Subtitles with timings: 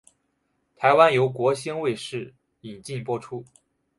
[0.75, 3.45] 台湾由国兴卫视引进播出。